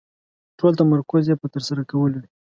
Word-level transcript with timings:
ټول 0.57 0.71
تمرکز 0.81 1.23
يې 1.29 1.35
په 1.41 1.47
ترسره 1.53 1.81
کولو 1.91 2.17
وي. 2.21 2.29